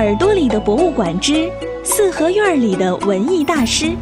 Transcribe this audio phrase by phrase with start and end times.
[0.00, 1.52] 耳朵里的博物馆之
[1.84, 3.94] 四合院里的文艺大师，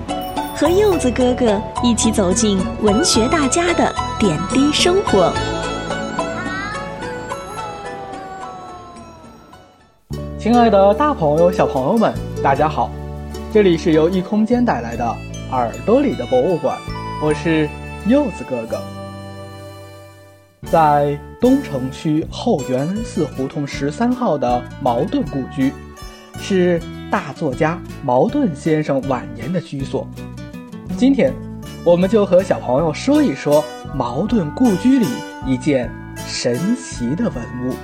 [0.54, 5.32] 和柚子哥哥一起走进文学大家的点滴生活。
[10.38, 12.88] 亲爱的，大朋友、小朋友们，大家好！
[13.52, 15.04] 这里是由异空间带来的
[15.50, 16.78] 耳朵里的博物馆，
[17.20, 17.68] 我是
[18.06, 18.80] 柚子哥哥。
[20.70, 25.72] 在东城区后元恩寺胡同十三号的茅盾故居，
[26.38, 30.08] 是大作家茅盾先生晚年的居所。
[30.96, 31.32] 今天，
[31.84, 35.06] 我们就和小朋友说一说茅盾故居里
[35.46, 37.74] 一件神奇的文物。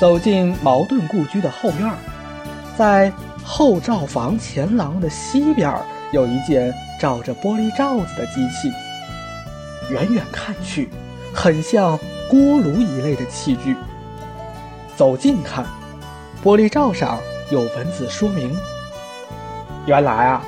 [0.00, 1.92] 走进茅盾故居的后院，
[2.76, 5.74] 在后罩房前廊的西边，
[6.12, 8.70] 有一件罩着玻璃罩子的机器。
[9.90, 10.88] 远远看去，
[11.32, 13.74] 很像锅炉一类的器具。
[14.96, 15.64] 走近看，
[16.48, 17.20] 玻璃罩上
[17.50, 18.56] 有文字说明。
[19.84, 20.42] 原来啊，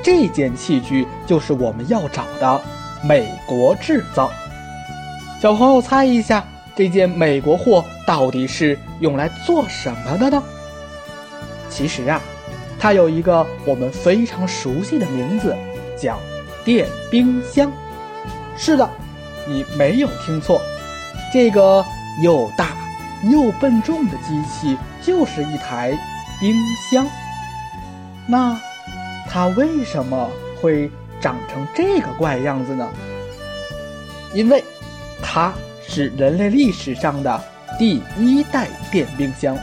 [0.00, 2.60] 这件器具就是我们要找的
[3.02, 4.30] 美国制造。
[5.40, 6.44] 小朋友猜一下，
[6.76, 10.40] 这件美国货到底是用来做什么的呢？
[11.68, 12.20] 其实啊，
[12.78, 15.56] 它有一个我们非常熟悉的名字，
[16.00, 16.20] 叫
[16.64, 17.68] 电冰箱。
[18.56, 18.88] 是的，
[19.48, 20.62] 你没有听错，
[21.32, 21.84] 这个
[22.22, 22.68] 又大
[23.30, 25.96] 又笨重的机器就是一台
[26.40, 26.54] 冰
[26.90, 27.06] 箱。
[28.28, 28.58] 那
[29.28, 32.88] 它为什么会长成这个怪样子呢？
[34.34, 34.62] 因为
[35.22, 35.52] 它
[35.86, 37.40] 是人类历史上的
[37.78, 39.56] 第一代电冰箱。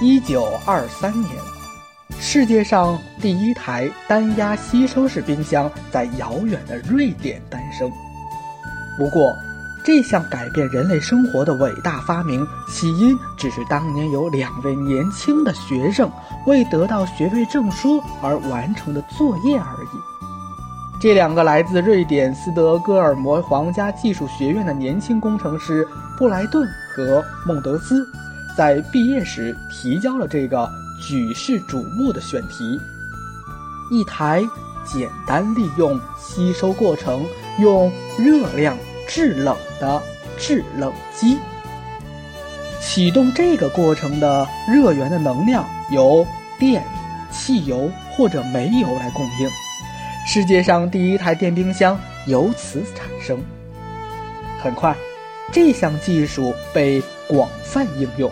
[0.00, 1.30] 一九二三年，
[2.18, 7.90] 世界上第一台单压吸收式冰箱在遥远的瑞典诞生。
[8.98, 9.32] 不过，
[9.84, 16.10] 这项改变人类生活的伟大发明，起因只是当年有两位年轻的学生
[16.46, 19.98] 为得到学位证书而完成的作业而已。
[20.98, 25.86] 这两个来自瑞典斯德哥尔摩皇家技术学院的年轻工程师
[26.16, 28.08] 布莱顿和孟德斯。
[28.56, 30.66] 在毕业时提交了这个
[30.98, 32.80] 举世瞩目的选题：
[33.90, 34.42] 一台
[34.82, 37.26] 简单利用吸收过程
[37.58, 38.74] 用热量
[39.06, 40.02] 制冷的
[40.38, 41.38] 制冷机。
[42.80, 46.26] 启动这个过程的热源的能量由
[46.58, 46.84] 电、
[47.30, 49.50] 汽油或者煤油来供应。
[50.26, 53.42] 世界上第一台电冰箱由此产生。
[54.62, 54.94] 很快。
[55.52, 58.30] 这项技术被广泛应用，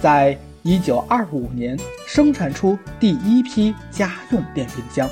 [0.00, 1.76] 在一九二五年
[2.06, 5.08] 生产出第一批家用电冰箱。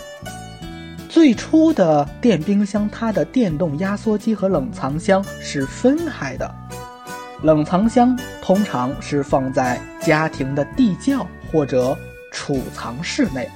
[1.16, 6.54] 最初的电冰箱，它的电动压缩机和冷藏箱是分开的。
[7.42, 11.96] 冷藏箱通常是放在家庭的地窖或者
[12.30, 13.48] 储藏室内，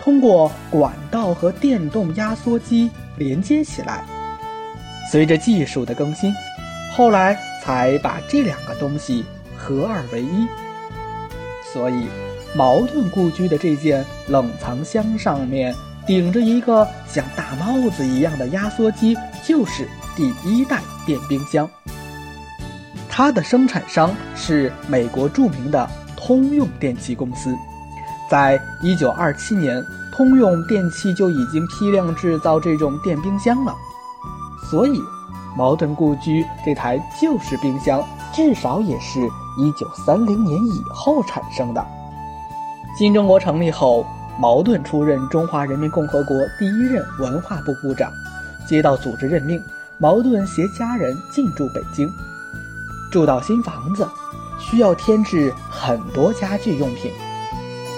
[0.00, 4.02] 通过管道和电动压缩机连接起来。
[5.12, 6.34] 随着技术的更新。
[6.92, 9.24] 后来才把这两个东西
[9.56, 10.44] 合二为一，
[11.72, 12.08] 所以
[12.52, 15.72] 茅盾故居的这件冷藏箱上面
[16.10, 21.70] 顶着一个像大帽子一样的压缩机，就是第一代电冰箱。
[23.08, 27.54] 它的生产商是美国著名的通用电气公司，
[28.28, 29.80] 在一九二七年，
[30.12, 33.72] 通用电气就已经批量制造这种电冰箱了，
[34.68, 35.00] 所以。
[35.56, 39.20] 茅盾故居这台旧式冰箱，至少也是
[39.58, 41.86] 一九三零年以后产生的。
[42.96, 44.04] 新中国成立后，
[44.38, 48.12] 茅盾出任中华人民共和国第一任文化部部长。
[48.66, 49.60] 接到组织任命，
[49.98, 52.08] 茅盾携家人进驻北京。
[53.10, 54.06] 住到新房子，
[54.58, 57.10] 需要添置很多家具用品。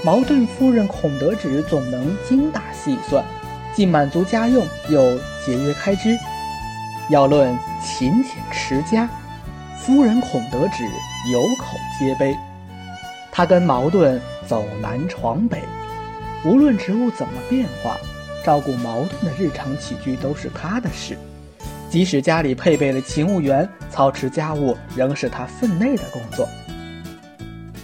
[0.05, 3.23] 茅盾夫人孔德芷总能精打细算，
[3.75, 6.17] 既满足家用，又节约开支。
[7.11, 9.09] 要论勤俭持家，
[9.79, 10.85] 夫人孔德芷
[11.31, 12.35] 有口皆碑。
[13.31, 15.63] 他跟茅盾走南闯北，
[16.45, 17.97] 无论职务怎么变化，
[18.45, 21.17] 照顾矛盾的日常起居都是他的事。
[21.89, 26.49] 即使家里配备了勤务员，操持家务仍是他分内的工作。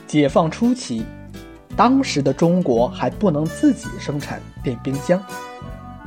[0.07, 1.05] 解放初期，
[1.77, 5.23] 当时的中国还不能自己生产电冰箱，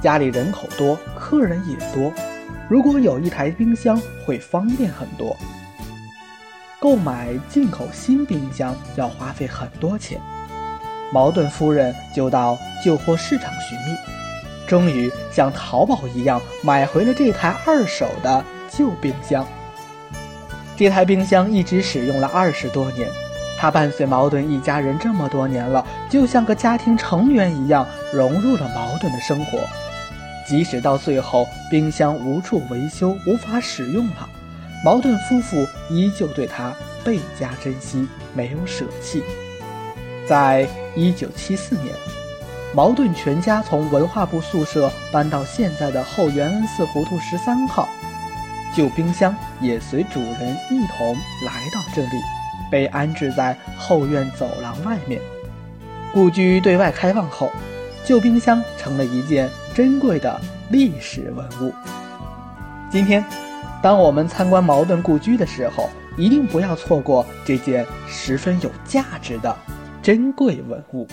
[0.01, 2.12] 家里人口多，客人也多。
[2.68, 5.38] 如果有一台冰箱，会方便很多。
[6.81, 10.19] 购买进口新冰箱要花费很多钱，
[11.12, 13.96] 茅盾夫人就到旧货市场寻觅，
[14.68, 19.46] 终于像淘宝一样买回了这台二手的旧冰箱。
[20.78, 23.08] 这台冰箱一直使用了二十多年，
[23.60, 29.60] 它伴随矛盾一家人这么多年了，就像个家庭成员一样，融入了矛盾的生活。
[30.48, 34.28] 即使到最后冰箱无处维修，无法使用了，
[34.84, 36.74] 矛盾夫妇依旧对它
[37.04, 39.22] 倍加珍惜，没有舍弃。
[40.31, 41.94] 在一九七四年，
[42.74, 47.89] 茅盾全家从文化部宿舍搬到现在的后元恩寺胡同十三号，
[48.74, 51.13] 旧冰箱也随主人一同
[51.45, 52.12] 来到这里。
[52.72, 55.19] 被安置在后院走廊外面。
[56.13, 57.51] 故居对外开放后，
[58.06, 60.39] 旧冰箱成了一件珍贵的
[60.69, 61.74] 历史文物。
[62.89, 63.22] 今天，
[63.83, 69.54] 当我们参观茅盾故居的时候，一定不要错过这件十分有价值的
[70.01, 71.07] 珍贵文物。